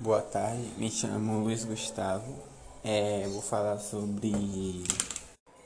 [0.00, 2.32] Boa tarde, me chamo Luiz Gustavo.
[2.84, 4.84] É, vou falar sobre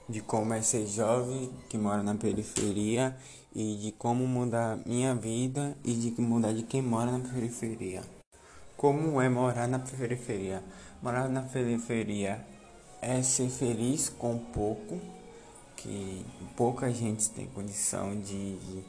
[0.09, 3.15] de como é ser jovem que mora na periferia
[3.55, 8.01] e de como mudar minha vida e de mudar de quem mora na periferia.
[8.75, 10.65] Como é morar na periferia?
[11.03, 12.43] Morar na periferia
[13.03, 14.99] é ser feliz com pouco,
[15.77, 16.25] que
[16.57, 18.83] pouca gente tem condição de, de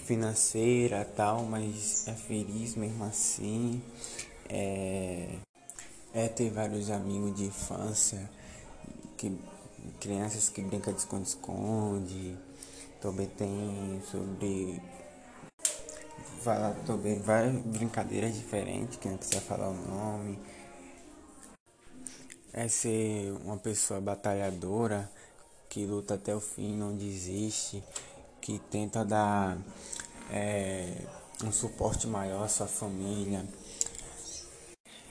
[0.00, 3.82] financeira tal, mas é feliz mesmo assim.
[4.48, 5.38] É,
[6.14, 8.28] é ter vários amigos de infância,
[9.16, 9.38] que,
[10.00, 12.36] crianças que brincam de esconde-esconde.
[13.00, 14.80] Também tem sobre.
[16.42, 20.38] Falar também várias brincadeiras diferentes, que não precisa falar o nome.
[22.52, 25.10] É ser uma pessoa batalhadora,
[25.68, 27.82] que luta até o fim, não desiste
[28.46, 29.58] que tenta dar
[30.30, 31.02] é,
[31.42, 33.44] um suporte maior à sua família,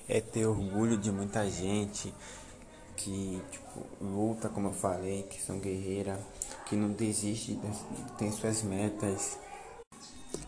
[0.07, 2.13] é ter orgulho de muita gente
[2.95, 6.17] que tipo, luta, como eu falei, que são guerreiras,
[6.65, 7.59] que não desiste,
[8.17, 9.37] tem suas metas.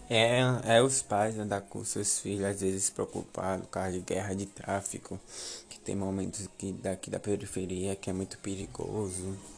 [0.09, 4.45] É, é os pais andar com seus filhos, às vezes preocupados causa de guerra de
[4.45, 5.19] tráfico,
[5.67, 9.56] que tem momentos que daqui da periferia que é muito perigoso.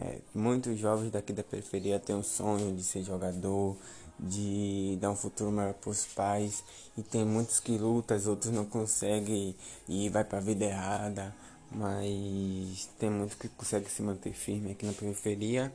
[0.00, 3.76] É, muitos jovens daqui da periferia têm um sonho de ser jogador,
[4.18, 6.64] de dar um futuro melhor para os pais.
[6.96, 9.54] E tem muitos que lutam, outros não conseguem
[9.88, 11.34] e vai para a vida errada.
[11.70, 15.72] Mas tem muitos que conseguem se manter firme aqui na periferia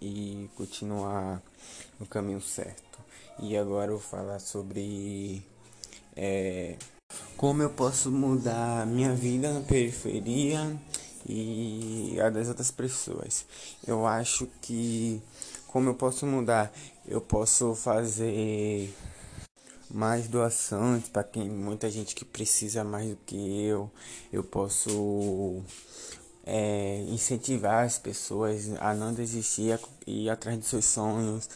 [0.00, 1.42] e continuar
[1.98, 2.98] no caminho certo.
[3.38, 5.42] E agora eu vou falar sobre
[6.16, 6.76] é,
[7.36, 10.78] como eu posso mudar minha vida na periferia
[11.26, 13.44] e a das outras pessoas.
[13.86, 15.22] Eu acho que
[15.66, 16.72] como eu posso mudar,
[17.06, 18.94] eu posso fazer
[19.90, 23.90] mais doações para quem muita gente que precisa mais do que eu.
[24.32, 25.62] Eu posso
[26.44, 31.48] é, incentivar as pessoas a não desistir e ir atrás de seus sonhos.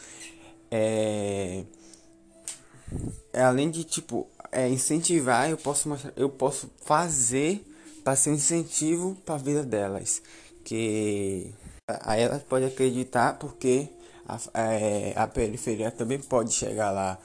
[0.70, 1.64] É,
[3.32, 7.64] é, além de tipo é, incentivar, eu posso mostrar, eu posso fazer
[8.08, 10.22] para ser um incentivo para a vida delas.
[10.64, 11.52] Que
[11.86, 13.86] aí elas podem acreditar porque
[14.26, 17.18] a, é, a periferia também pode chegar lá.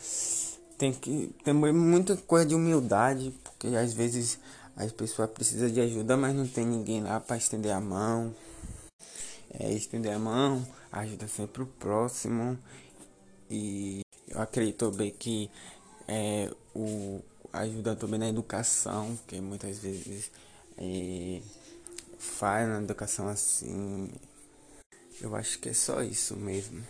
[0.77, 4.37] Tem que tem muita coisa de humildade, porque às vezes
[4.75, 8.35] as pessoas precisam de ajuda, mas não tem ninguém lá para estender a mão.
[9.57, 12.59] É, estender a mão, ajuda sempre o próximo.
[13.49, 15.49] E eu acredito bem que
[16.09, 17.21] é, o
[17.53, 20.29] ajuda também na educação, que muitas vezes
[20.77, 21.41] e
[22.17, 24.09] faz na educação assim.
[25.21, 26.83] Eu acho que é só isso mesmo.